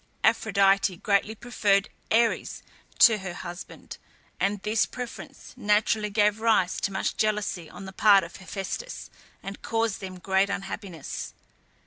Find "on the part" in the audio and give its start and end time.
7.69-8.23